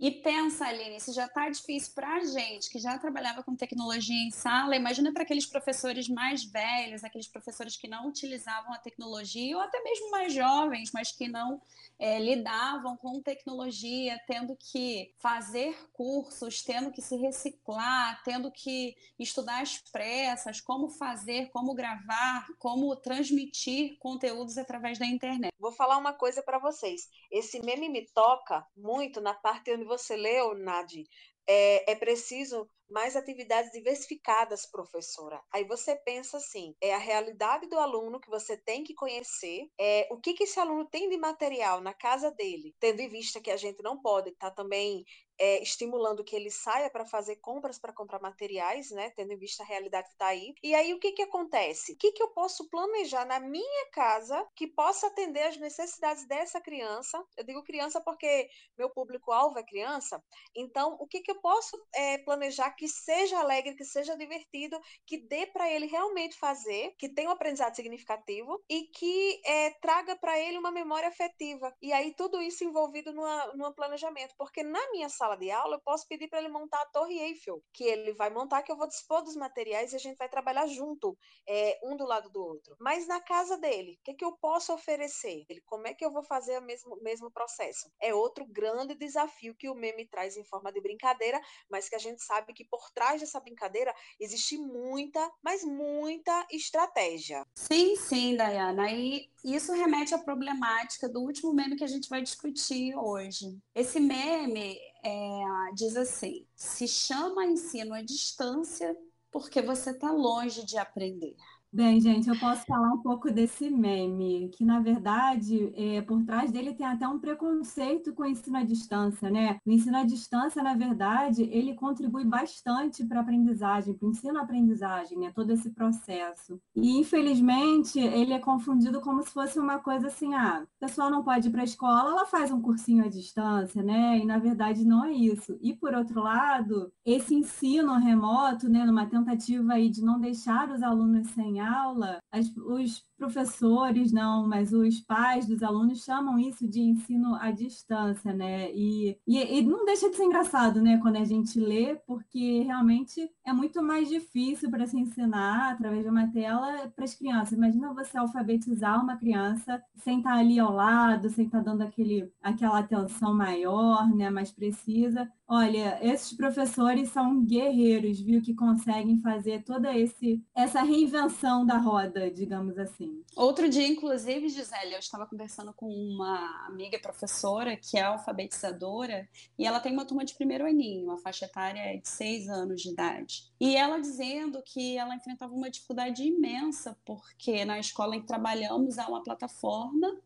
E 0.00 0.10
pensa, 0.10 0.64
Aline, 0.64 0.98
se 0.98 1.12
já 1.12 1.26
está 1.26 1.50
difícil 1.50 1.92
para 1.94 2.14
a 2.14 2.24
gente, 2.24 2.70
que 2.70 2.78
já 2.78 2.98
trabalhava 2.98 3.42
com 3.42 3.54
tecnologia 3.54 4.16
em 4.16 4.30
sala, 4.30 4.74
imagina 4.74 5.12
para 5.12 5.24
aqueles 5.24 5.44
professores 5.44 6.08
mais 6.08 6.42
velhos, 6.42 7.04
aqueles 7.04 7.28
professores 7.28 7.76
que 7.76 7.86
não 7.86 8.08
utilizavam 8.08 8.72
a 8.72 8.78
tecnologia, 8.78 9.54
ou 9.54 9.62
até 9.62 9.78
mesmo 9.82 10.10
mais 10.10 10.32
jovens, 10.32 10.90
mas 10.94 11.12
que 11.12 11.28
não 11.28 11.60
é, 11.98 12.18
lidavam 12.18 12.96
com 12.96 13.20
tecnologia, 13.20 14.18
tendo 14.26 14.56
que 14.56 15.12
fazer 15.18 15.76
cursos, 15.92 16.62
tendo 16.62 16.90
que 16.90 17.02
se 17.02 17.16
reciclar, 17.16 18.22
tendo 18.24 18.50
que 18.50 18.96
estudar 19.18 19.60
as 19.60 19.76
pressas, 19.92 20.62
como 20.62 20.88
fazer, 20.88 21.50
como 21.50 21.74
gravar, 21.74 22.46
como 22.58 22.96
transmitir 22.96 23.98
conteúdos 23.98 24.56
através 24.56 24.98
da 24.98 25.04
internet. 25.04 25.52
Vou 25.58 25.72
falar 25.72 25.98
uma 25.98 26.14
coisa 26.14 26.42
para 26.42 26.58
vocês. 26.58 27.06
Esse 27.30 27.60
meme 27.60 27.90
me 27.90 28.06
toca 28.14 28.66
muito 28.74 29.20
na 29.20 29.34
parte 29.34 29.70
onde 29.70 29.89
você 29.90 30.16
leu, 30.16 30.54
Nadi. 30.56 31.04
É, 31.48 31.92
é 31.92 31.94
preciso 31.96 32.68
mais 32.90 33.16
atividades 33.16 33.70
diversificadas, 33.72 34.66
professora. 34.66 35.40
Aí 35.52 35.64
você 35.64 35.96
pensa 35.96 36.36
assim: 36.36 36.74
é 36.80 36.94
a 36.94 36.98
realidade 36.98 37.68
do 37.68 37.78
aluno 37.78 38.20
que 38.20 38.30
você 38.30 38.56
tem 38.56 38.84
que 38.84 38.94
conhecer, 38.94 39.68
é 39.78 40.08
o 40.10 40.18
que, 40.18 40.34
que 40.34 40.44
esse 40.44 40.58
aluno 40.58 40.84
tem 40.88 41.08
de 41.08 41.16
material 41.16 41.80
na 41.80 41.94
casa 41.94 42.30
dele, 42.30 42.74
tendo 42.78 43.00
em 43.00 43.08
vista 43.08 43.40
que 43.40 43.50
a 43.50 43.56
gente 43.56 43.82
não 43.82 44.00
pode 44.00 44.30
estar 44.30 44.50
tá 44.50 44.56
também 44.56 45.04
é, 45.40 45.62
estimulando 45.62 46.22
que 46.22 46.36
ele 46.36 46.50
saia 46.50 46.90
para 46.90 47.06
fazer 47.06 47.36
compras 47.36 47.78
para 47.78 47.94
comprar 47.94 48.20
materiais, 48.20 48.90
né? 48.90 49.10
Tendo 49.16 49.32
em 49.32 49.38
vista 49.38 49.62
a 49.62 49.66
realidade 49.66 50.08
que 50.08 50.12
está 50.12 50.26
aí. 50.26 50.52
E 50.62 50.74
aí 50.74 50.92
o 50.92 51.00
que, 51.00 51.12
que 51.12 51.22
acontece? 51.22 51.92
O 51.92 51.96
que, 51.96 52.12
que 52.12 52.22
eu 52.22 52.28
posso 52.28 52.68
planejar 52.68 53.24
na 53.24 53.40
minha 53.40 53.90
casa 53.90 54.46
que 54.54 54.66
possa 54.66 55.06
atender 55.06 55.44
às 55.44 55.56
necessidades 55.56 56.26
dessa 56.28 56.60
criança? 56.60 57.24
Eu 57.38 57.44
digo 57.44 57.64
criança 57.64 58.02
porque 58.02 58.50
meu 58.76 58.90
público-alvo 58.90 59.58
é 59.58 59.62
criança. 59.64 60.22
Então, 60.54 60.98
o 61.00 61.06
que, 61.06 61.22
que 61.22 61.30
eu 61.30 61.40
posso 61.40 61.74
é, 61.94 62.18
planejar 62.18 62.66
que 62.80 62.88
seja 62.88 63.38
alegre, 63.38 63.74
que 63.74 63.84
seja 63.84 64.16
divertido, 64.16 64.80
que 65.04 65.18
dê 65.18 65.46
para 65.46 65.70
ele 65.70 65.84
realmente 65.84 66.34
fazer, 66.38 66.94
que 66.96 67.10
tenha 67.10 67.28
um 67.28 67.32
aprendizado 67.32 67.76
significativo 67.76 68.58
e 68.70 68.84
que 68.84 69.38
é, 69.44 69.72
traga 69.82 70.16
para 70.16 70.38
ele 70.38 70.56
uma 70.56 70.72
memória 70.72 71.06
afetiva. 71.06 71.76
E 71.82 71.92
aí 71.92 72.14
tudo 72.14 72.40
isso 72.40 72.64
envolvido 72.64 73.12
no 73.12 73.74
planejamento, 73.74 74.34
porque 74.38 74.62
na 74.62 74.80
minha 74.92 75.10
sala 75.10 75.36
de 75.36 75.50
aula, 75.50 75.76
eu 75.76 75.80
posso 75.82 76.08
pedir 76.08 76.28
para 76.28 76.38
ele 76.38 76.48
montar 76.48 76.80
a 76.80 76.86
Torre 76.86 77.18
Eiffel, 77.18 77.62
que 77.70 77.84
ele 77.84 78.14
vai 78.14 78.30
montar, 78.30 78.62
que 78.62 78.72
eu 78.72 78.78
vou 78.78 78.88
dispor 78.88 79.22
dos 79.22 79.36
materiais 79.36 79.92
e 79.92 79.96
a 79.96 79.98
gente 79.98 80.16
vai 80.16 80.30
trabalhar 80.30 80.66
junto, 80.66 81.18
é, 81.46 81.78
um 81.84 81.98
do 81.98 82.06
lado 82.06 82.30
do 82.30 82.42
outro. 82.42 82.74
Mas 82.80 83.06
na 83.06 83.20
casa 83.20 83.58
dele, 83.58 83.98
o 84.00 84.04
que, 84.04 84.14
que 84.14 84.24
eu 84.24 84.32
posso 84.38 84.72
oferecer? 84.72 85.44
Ele, 85.50 85.60
como 85.66 85.86
é 85.86 85.92
que 85.92 86.02
eu 86.02 86.10
vou 86.10 86.22
fazer 86.22 86.58
o 86.58 86.62
mesmo, 86.62 86.96
mesmo 87.02 87.30
processo? 87.30 87.92
É 88.00 88.14
outro 88.14 88.46
grande 88.46 88.94
desafio 88.94 89.54
que 89.54 89.68
o 89.68 89.74
meme 89.74 90.08
traz 90.08 90.38
em 90.38 90.44
forma 90.44 90.72
de 90.72 90.80
brincadeira, 90.80 91.38
mas 91.68 91.86
que 91.86 91.94
a 91.94 91.98
gente 91.98 92.22
sabe 92.22 92.54
que 92.54 92.69
por 92.70 92.90
trás 92.92 93.20
dessa 93.20 93.40
brincadeira 93.40 93.94
existe 94.18 94.56
muita, 94.56 95.20
mas 95.42 95.64
muita 95.64 96.46
estratégia. 96.50 97.44
Sim, 97.54 97.96
sim, 97.96 98.36
Dayana. 98.36 98.90
E 98.90 99.28
isso 99.44 99.72
remete 99.72 100.14
à 100.14 100.18
problemática 100.18 101.08
do 101.08 101.20
último 101.20 101.52
meme 101.52 101.76
que 101.76 101.84
a 101.84 101.88
gente 101.88 102.08
vai 102.08 102.22
discutir 102.22 102.94
hoje. 102.96 103.58
Esse 103.74 103.98
meme 103.98 104.78
é, 105.04 105.42
diz 105.74 105.96
assim: 105.96 106.46
se 106.54 106.86
chama 106.86 107.46
ensino 107.46 107.94
à 107.94 108.02
distância 108.02 108.96
porque 109.30 109.62
você 109.62 109.90
está 109.90 110.10
longe 110.10 110.64
de 110.64 110.76
aprender. 110.76 111.36
Bem, 111.72 112.00
gente, 112.00 112.28
eu 112.28 112.36
posso 112.36 112.66
falar 112.66 112.92
um 112.92 113.00
pouco 113.00 113.30
desse 113.30 113.70
meme, 113.70 114.48
que 114.48 114.64
na 114.64 114.80
verdade, 114.80 115.72
é, 115.76 116.02
por 116.02 116.24
trás 116.24 116.50
dele 116.50 116.74
tem 116.74 116.84
até 116.84 117.06
um 117.06 117.20
preconceito 117.20 118.12
com 118.12 118.24
o 118.24 118.26
ensino 118.26 118.56
à 118.56 118.64
distância, 118.64 119.30
né? 119.30 119.56
O 119.64 119.70
ensino 119.70 119.96
à 119.98 120.02
distância, 120.02 120.64
na 120.64 120.74
verdade, 120.74 121.44
ele 121.44 121.74
contribui 121.74 122.24
bastante 122.24 123.06
para 123.06 123.20
a 123.20 123.22
aprendizagem, 123.22 123.94
para 123.94 124.04
o 124.04 124.10
ensino-aprendizagem, 124.10 125.16
né? 125.16 125.30
Todo 125.32 125.52
esse 125.52 125.70
processo. 125.70 126.60
E, 126.74 126.98
infelizmente, 126.98 128.00
ele 128.00 128.32
é 128.32 128.40
confundido 128.40 129.00
como 129.00 129.22
se 129.22 129.30
fosse 129.30 129.56
uma 129.60 129.78
coisa 129.78 130.08
assim, 130.08 130.34
ah, 130.34 130.64
o 130.64 130.80
pessoal 130.80 131.08
não 131.08 131.22
pode 131.22 131.46
ir 131.48 131.50
para 131.52 131.60
a 131.60 131.64
escola, 131.64 132.10
ela 132.10 132.26
faz 132.26 132.50
um 132.50 132.60
cursinho 132.60 133.04
à 133.04 133.08
distância, 133.08 133.80
né? 133.80 134.18
E, 134.18 134.24
na 134.24 134.38
verdade, 134.38 134.84
não 134.84 135.04
é 135.04 135.12
isso. 135.12 135.56
E, 135.62 135.72
por 135.72 135.94
outro 135.94 136.20
lado, 136.20 136.92
esse 137.04 137.32
ensino 137.32 137.94
remoto, 137.96 138.68
né, 138.68 138.84
numa 138.84 139.06
tentativa 139.06 139.74
aí 139.74 139.88
de 139.88 140.02
não 140.02 140.18
deixar 140.18 140.68
os 140.68 140.82
alunos 140.82 141.28
sem 141.28 141.59
aula, 141.60 142.18
as, 142.32 142.50
os 142.56 143.04
professores 143.20 144.12
não, 144.12 144.48
mas 144.48 144.72
os 144.72 145.00
pais 145.00 145.46
dos 145.46 145.62
alunos 145.62 146.02
chamam 146.02 146.38
isso 146.38 146.66
de 146.66 146.80
ensino 146.80 147.34
à 147.34 147.50
distância, 147.50 148.32
né? 148.32 148.72
E, 148.72 149.18
e, 149.26 149.58
e, 149.58 149.62
não 149.62 149.84
deixa 149.84 150.08
de 150.08 150.16
ser 150.16 150.24
engraçado, 150.24 150.80
né, 150.80 150.98
quando 151.02 151.16
a 151.16 151.24
gente 151.24 151.60
lê, 151.60 151.96
porque 152.06 152.62
realmente 152.62 153.30
é 153.44 153.52
muito 153.52 153.82
mais 153.82 154.08
difícil 154.08 154.70
para 154.70 154.86
se 154.86 154.98
ensinar 154.98 155.72
através 155.72 156.02
de 156.02 156.08
uma 156.08 156.26
tela 156.28 156.90
para 156.96 157.04
as 157.04 157.14
crianças. 157.14 157.52
Imagina 157.52 157.92
você 157.92 158.16
alfabetizar 158.16 159.02
uma 159.02 159.16
criança 159.18 159.82
sem 159.96 160.18
estar 160.18 160.34
ali 160.34 160.58
ao 160.58 160.72
lado, 160.72 161.28
sem 161.28 161.44
estar 161.44 161.62
dando 161.62 161.82
aquele, 161.82 162.32
aquela 162.42 162.78
atenção 162.78 163.34
maior, 163.34 164.08
né, 164.08 164.30
mais 164.30 164.50
precisa. 164.50 165.30
Olha, 165.52 165.98
esses 166.00 166.32
professores 166.32 167.10
são 167.10 167.44
guerreiros, 167.44 168.20
viu, 168.20 168.40
que 168.40 168.54
conseguem 168.54 169.20
fazer 169.20 169.64
toda 169.64 169.92
esse, 169.98 170.40
essa 170.54 170.80
reinvenção 170.80 171.66
da 171.66 171.76
roda, 171.76 172.30
digamos 172.30 172.78
assim. 172.78 173.24
Outro 173.34 173.68
dia, 173.68 173.84
inclusive, 173.84 174.48
Gisele, 174.48 174.92
eu 174.92 175.00
estava 175.00 175.26
conversando 175.26 175.72
com 175.74 175.88
uma 175.88 176.68
amiga 176.68 177.00
professora 177.00 177.76
que 177.76 177.98
é 177.98 178.02
alfabetizadora 178.02 179.28
e 179.58 179.66
ela 179.66 179.80
tem 179.80 179.92
uma 179.92 180.04
turma 180.04 180.24
de 180.24 180.36
primeiro 180.36 180.64
aninho, 180.64 181.10
a 181.10 181.18
faixa 181.18 181.46
etária 181.46 182.00
de 182.00 182.08
seis 182.08 182.48
anos 182.48 182.80
de 182.80 182.90
idade. 182.90 183.50
E 183.60 183.74
ela 183.74 183.98
dizendo 183.98 184.62
que 184.64 184.96
ela 184.96 185.16
enfrentava 185.16 185.52
uma 185.52 185.68
dificuldade 185.68 186.22
imensa 186.22 186.96
porque 187.04 187.64
na 187.64 187.80
escola 187.80 188.14
em 188.14 188.20
que 188.20 188.26
trabalhamos 188.28 189.00
há 189.00 189.08
uma 189.08 189.24
plataforma 189.24 190.16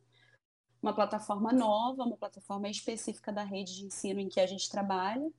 uma 0.84 0.92
plataforma 0.92 1.50
nova, 1.50 2.04
uma 2.04 2.16
plataforma 2.16 2.68
específica 2.68 3.32
da 3.32 3.42
rede 3.42 3.74
de 3.74 3.86
ensino 3.86 4.20
em 4.20 4.28
que 4.28 4.38
a 4.38 4.46
gente 4.46 4.68
trabalha, 4.68 5.32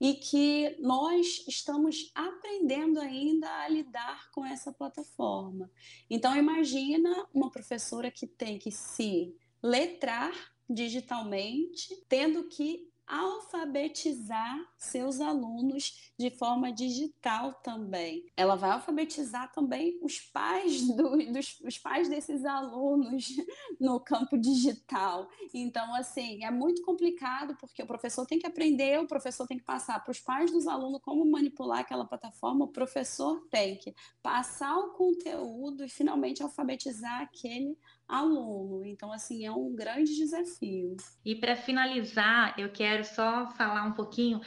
e 0.00 0.14
que 0.14 0.76
nós 0.78 1.44
estamos 1.48 2.12
aprendendo 2.14 3.00
ainda 3.00 3.50
a 3.62 3.68
lidar 3.68 4.30
com 4.30 4.46
essa 4.46 4.72
plataforma. 4.72 5.68
Então 6.08 6.36
imagina 6.36 7.26
uma 7.34 7.50
professora 7.50 8.08
que 8.08 8.24
tem 8.24 8.56
que 8.56 8.70
se 8.70 9.34
letrar 9.60 10.32
digitalmente, 10.70 11.96
tendo 12.08 12.44
que 12.44 12.88
alfabetizar 13.08 14.58
seus 14.76 15.20
alunos 15.20 16.12
de 16.18 16.30
forma 16.30 16.70
digital 16.70 17.54
também. 17.54 18.30
Ela 18.36 18.54
vai 18.54 18.70
alfabetizar 18.70 19.50
também 19.52 19.98
os 20.02 20.20
pais 20.20 20.86
do, 20.94 21.16
dos 21.32 21.58
os 21.64 21.78
pais 21.78 22.08
desses 22.08 22.44
alunos 22.44 23.26
no 23.80 23.98
campo 23.98 24.36
digital. 24.36 25.28
Então, 25.52 25.94
assim, 25.94 26.44
é 26.44 26.50
muito 26.50 26.82
complicado 26.82 27.56
porque 27.58 27.82
o 27.82 27.86
professor 27.86 28.26
tem 28.26 28.38
que 28.38 28.46
aprender, 28.46 29.00
o 29.00 29.06
professor 29.06 29.46
tem 29.46 29.58
que 29.58 29.64
passar 29.64 30.02
para 30.02 30.12
os 30.12 30.20
pais 30.20 30.50
dos 30.50 30.66
alunos 30.66 31.00
como 31.02 31.24
manipular 31.24 31.80
aquela 31.80 32.04
plataforma, 32.04 32.66
o 32.66 32.72
professor 32.72 33.46
tem 33.50 33.76
que 33.76 33.94
passar 34.22 34.76
o 34.76 34.92
conteúdo 34.92 35.84
e 35.84 35.88
finalmente 35.88 36.42
alfabetizar 36.42 37.22
aquele 37.22 37.76
aluno. 38.08 38.84
Então, 38.84 39.12
assim, 39.12 39.44
é 39.44 39.52
um 39.52 39.74
grande 39.74 40.16
desafio. 40.16 40.96
E 41.24 41.34
para 41.34 41.54
finalizar, 41.54 42.54
eu 42.58 42.70
quero 42.70 43.04
só 43.04 43.50
falar 43.50 43.84
um 43.84 43.92
pouquinho. 43.92 44.40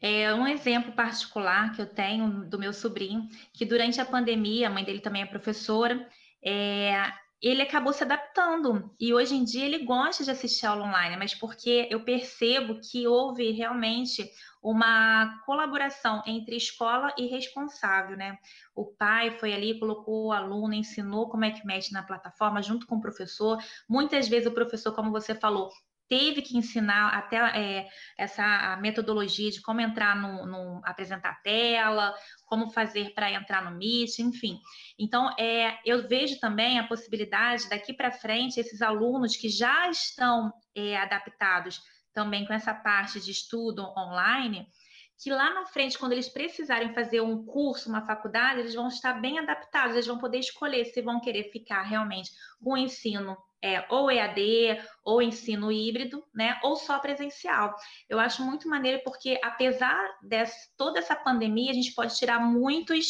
É 0.00 0.32
um 0.32 0.46
exemplo 0.46 0.92
particular 0.92 1.72
que 1.74 1.82
eu 1.82 1.86
tenho 1.86 2.44
do 2.44 2.58
meu 2.58 2.72
sobrinho, 2.72 3.28
que 3.52 3.64
durante 3.64 4.00
a 4.00 4.04
pandemia, 4.04 4.68
a 4.68 4.70
mãe 4.70 4.84
dele 4.84 5.00
também 5.00 5.22
é 5.22 5.26
professora, 5.26 6.08
é, 6.40 7.12
ele 7.40 7.62
acabou 7.62 7.92
se 7.92 8.02
adaptando 8.02 8.94
e 8.98 9.14
hoje 9.14 9.34
em 9.34 9.44
dia 9.44 9.64
ele 9.64 9.84
gosta 9.84 10.24
de 10.24 10.30
assistir 10.30 10.66
aula 10.66 10.84
online, 10.84 11.16
mas 11.16 11.34
porque 11.34 11.86
eu 11.90 12.04
percebo 12.04 12.80
que 12.80 13.06
houve 13.06 13.52
realmente 13.52 14.28
uma 14.62 15.40
colaboração 15.46 16.22
entre 16.26 16.56
escola 16.56 17.14
e 17.16 17.26
responsável, 17.26 18.16
né? 18.16 18.36
O 18.74 18.86
pai 18.86 19.30
foi 19.38 19.52
ali, 19.52 19.78
colocou 19.78 20.26
o 20.26 20.32
aluno, 20.32 20.74
ensinou 20.74 21.28
como 21.28 21.44
é 21.44 21.52
que 21.52 21.64
mexe 21.64 21.92
na 21.92 22.02
plataforma 22.02 22.60
junto 22.60 22.86
com 22.86 22.96
o 22.96 23.00
professor. 23.00 23.58
Muitas 23.88 24.28
vezes 24.28 24.48
o 24.48 24.54
professor, 24.54 24.92
como 24.94 25.12
você 25.12 25.34
falou, 25.34 25.70
teve 26.08 26.42
que 26.42 26.56
ensinar 26.56 27.10
até 27.14 27.36
é, 27.36 27.88
essa 28.16 28.76
metodologia 28.80 29.50
de 29.50 29.60
como 29.60 29.80
entrar 29.80 30.16
no, 30.16 30.46
no 30.46 30.80
apresentar 30.84 31.40
tela, 31.42 32.14
como 32.46 32.70
fazer 32.70 33.12
para 33.14 33.30
entrar 33.30 33.62
no 33.62 33.76
Meet, 33.76 34.18
enfim. 34.20 34.58
Então, 34.98 35.30
é, 35.38 35.78
eu 35.84 36.08
vejo 36.08 36.40
também 36.40 36.78
a 36.78 36.86
possibilidade 36.86 37.68
daqui 37.68 37.92
para 37.92 38.10
frente 38.10 38.58
esses 38.58 38.80
alunos 38.80 39.36
que 39.36 39.48
já 39.48 39.88
estão 39.90 40.52
é, 40.74 40.96
adaptados 40.96 41.80
também 42.14 42.46
com 42.46 42.52
essa 42.52 42.74
parte 42.74 43.20
de 43.20 43.30
estudo 43.30 43.82
online, 43.96 44.66
que 45.22 45.30
lá 45.30 45.52
na 45.52 45.66
frente, 45.66 45.98
quando 45.98 46.12
eles 46.12 46.28
precisarem 46.28 46.94
fazer 46.94 47.20
um 47.20 47.44
curso, 47.44 47.88
uma 47.88 48.06
faculdade, 48.06 48.60
eles 48.60 48.74
vão 48.74 48.88
estar 48.88 49.14
bem 49.14 49.38
adaptados, 49.38 49.94
eles 49.94 50.06
vão 50.06 50.18
poder 50.18 50.38
escolher 50.38 50.84
se 50.86 51.02
vão 51.02 51.20
querer 51.20 51.50
ficar 51.50 51.82
realmente 51.82 52.30
com 52.62 52.72
o 52.72 52.76
ensino 52.76 53.36
é, 53.62 53.84
ou 53.88 54.10
EAD, 54.10 54.80
ou 55.04 55.20
ensino 55.20 55.70
híbrido, 55.72 56.24
né, 56.34 56.58
ou 56.62 56.76
só 56.76 56.98
presencial. 56.98 57.74
Eu 58.08 58.18
acho 58.18 58.42
muito 58.42 58.68
maneiro 58.68 59.00
porque, 59.04 59.38
apesar 59.42 59.98
de 60.22 60.44
toda 60.76 60.98
essa 60.98 61.16
pandemia, 61.16 61.70
a 61.70 61.74
gente 61.74 61.94
pode 61.94 62.16
tirar 62.16 62.40
muitos, 62.40 63.06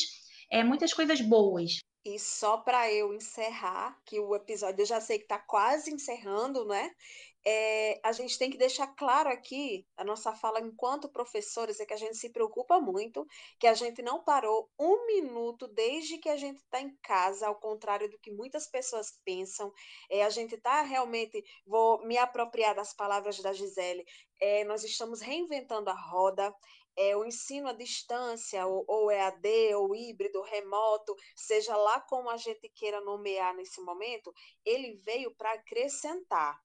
é, 0.50 0.64
muitas 0.64 0.92
coisas 0.92 1.20
boas. 1.20 1.78
E 2.04 2.18
só 2.18 2.56
para 2.56 2.90
eu 2.90 3.12
encerrar, 3.12 3.98
que 4.06 4.18
o 4.18 4.34
episódio 4.34 4.80
eu 4.80 4.86
já 4.86 5.00
sei 5.00 5.18
que 5.18 5.24
está 5.24 5.38
quase 5.38 5.92
encerrando, 5.92 6.64
né? 6.64 6.90
É, 7.50 7.98
a 8.04 8.12
gente 8.12 8.38
tem 8.38 8.50
que 8.50 8.58
deixar 8.58 8.88
claro 8.88 9.30
aqui, 9.30 9.86
a 9.96 10.04
nossa 10.04 10.34
fala 10.34 10.60
enquanto 10.60 11.08
professores, 11.08 11.80
é 11.80 11.86
que 11.86 11.94
a 11.94 11.96
gente 11.96 12.18
se 12.18 12.28
preocupa 12.30 12.78
muito, 12.78 13.26
que 13.58 13.66
a 13.66 13.72
gente 13.72 14.02
não 14.02 14.22
parou 14.22 14.70
um 14.78 15.06
minuto 15.06 15.66
desde 15.66 16.18
que 16.18 16.28
a 16.28 16.36
gente 16.36 16.58
está 16.58 16.78
em 16.78 16.94
casa, 17.02 17.46
ao 17.46 17.58
contrário 17.58 18.10
do 18.10 18.18
que 18.18 18.30
muitas 18.30 18.66
pessoas 18.66 19.18
pensam. 19.24 19.72
É, 20.10 20.24
a 20.24 20.28
gente 20.28 20.56
está 20.56 20.82
realmente, 20.82 21.42
vou 21.66 22.06
me 22.06 22.18
apropriar 22.18 22.74
das 22.74 22.92
palavras 22.92 23.40
da 23.40 23.54
Gisele, 23.54 24.04
é, 24.38 24.62
nós 24.64 24.84
estamos 24.84 25.22
reinventando 25.22 25.88
a 25.88 25.94
roda, 25.94 26.54
é, 26.98 27.16
o 27.16 27.24
ensino 27.24 27.68
à 27.68 27.72
distância, 27.72 28.66
ou, 28.66 28.84
ou 28.86 29.10
EAD, 29.10 29.74
ou 29.74 29.96
híbrido, 29.96 30.42
remoto, 30.42 31.16
seja 31.34 31.74
lá 31.78 31.98
como 31.98 32.28
a 32.28 32.36
gente 32.36 32.68
queira 32.74 33.00
nomear 33.00 33.54
nesse 33.54 33.80
momento, 33.80 34.34
ele 34.66 35.00
veio 35.02 35.34
para 35.34 35.52
acrescentar. 35.54 36.60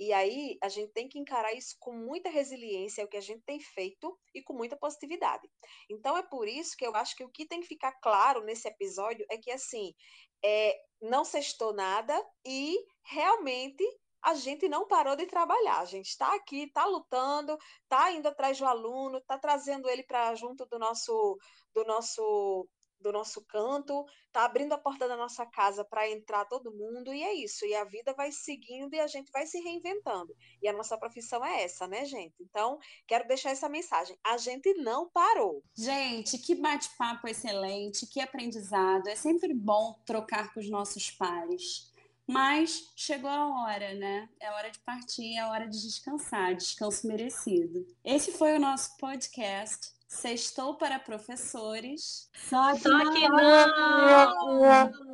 E 0.00 0.14
aí 0.14 0.56
a 0.62 0.68
gente 0.70 0.92
tem 0.92 1.06
que 1.06 1.18
encarar 1.18 1.52
isso 1.52 1.76
com 1.78 1.92
muita 1.92 2.30
resiliência, 2.30 3.02
é 3.02 3.04
o 3.04 3.08
que 3.08 3.18
a 3.18 3.20
gente 3.20 3.42
tem 3.42 3.60
feito, 3.60 4.18
e 4.34 4.42
com 4.42 4.54
muita 4.54 4.74
positividade. 4.74 5.46
Então 5.90 6.16
é 6.16 6.22
por 6.22 6.48
isso 6.48 6.74
que 6.74 6.86
eu 6.86 6.96
acho 6.96 7.14
que 7.14 7.22
o 7.22 7.28
que 7.28 7.46
tem 7.46 7.60
que 7.60 7.66
ficar 7.66 7.92
claro 8.00 8.42
nesse 8.42 8.66
episódio 8.66 9.26
é 9.30 9.36
que 9.36 9.50
assim 9.50 9.92
é, 10.42 10.74
não 11.02 11.22
sextou 11.22 11.74
nada 11.74 12.18
e 12.46 12.78
realmente 13.04 13.84
a 14.22 14.34
gente 14.34 14.68
não 14.68 14.86
parou 14.86 15.16
de 15.16 15.26
trabalhar. 15.26 15.80
A 15.80 15.84
gente 15.84 16.08
está 16.08 16.34
aqui, 16.34 16.64
está 16.64 16.86
lutando, 16.86 17.58
está 17.82 18.10
indo 18.12 18.26
atrás 18.26 18.58
do 18.58 18.66
aluno, 18.66 19.18
está 19.18 19.38
trazendo 19.38 19.88
ele 19.88 20.02
para 20.02 20.34
junto 20.34 20.64
do 20.66 20.78
nosso 20.78 21.38
do 21.74 21.84
nosso 21.84 22.66
do 23.00 23.12
nosso 23.12 23.44
canto, 23.46 24.04
tá 24.32 24.44
abrindo 24.44 24.72
a 24.72 24.78
porta 24.78 25.08
da 25.08 25.16
nossa 25.16 25.44
casa 25.46 25.84
para 25.84 26.08
entrar 26.08 26.44
todo 26.44 26.72
mundo 26.72 27.12
e 27.12 27.22
é 27.22 27.34
isso. 27.34 27.64
E 27.64 27.74
a 27.74 27.84
vida 27.84 28.12
vai 28.14 28.30
seguindo 28.30 28.94
e 28.94 29.00
a 29.00 29.06
gente 29.06 29.30
vai 29.32 29.46
se 29.46 29.58
reinventando. 29.60 30.34
E 30.62 30.68
a 30.68 30.72
nossa 30.72 30.96
profissão 30.96 31.44
é 31.44 31.62
essa, 31.62 31.86
né, 31.86 32.04
gente? 32.04 32.34
Então, 32.40 32.78
quero 33.06 33.26
deixar 33.26 33.50
essa 33.50 33.68
mensagem. 33.68 34.16
A 34.24 34.36
gente 34.36 34.74
não 34.74 35.08
parou. 35.08 35.62
Gente, 35.76 36.38
que 36.38 36.54
bate-papo 36.54 37.28
excelente, 37.28 38.06
que 38.06 38.20
aprendizado. 38.20 39.08
É 39.08 39.16
sempre 39.16 39.54
bom 39.54 39.98
trocar 40.04 40.52
com 40.52 40.60
os 40.60 40.70
nossos 40.70 41.10
pares. 41.10 41.90
Mas 42.26 42.92
chegou 42.94 43.28
a 43.28 43.64
hora, 43.64 43.92
né? 43.94 44.28
É 44.38 44.52
hora 44.52 44.70
de 44.70 44.78
partir, 44.80 45.36
é 45.36 45.44
hora 45.46 45.66
de 45.66 45.82
descansar, 45.82 46.54
descanso 46.54 47.08
merecido. 47.08 47.84
Esse 48.04 48.30
foi 48.30 48.56
o 48.56 48.60
nosso 48.60 48.96
podcast 48.98 49.92
Sextou 50.10 50.74
para 50.74 50.98
professores. 50.98 52.28
Só 52.34 52.72
que, 52.72 52.80
Só 52.80 53.12
que 53.12 53.28
não. 53.28 54.58
não. 54.58 55.09